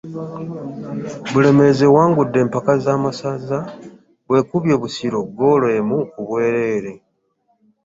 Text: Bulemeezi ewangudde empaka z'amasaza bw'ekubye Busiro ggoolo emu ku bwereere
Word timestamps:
Bulemeezi 1.31 1.83
ewangudde 1.89 2.37
empaka 2.45 2.73
z'amasaza 2.83 3.59
bw'ekubye 4.27 4.75
Busiro 4.81 5.19
ggoolo 5.29 5.67
emu 5.79 5.99
ku 6.11 6.19
bwereere 6.27 6.93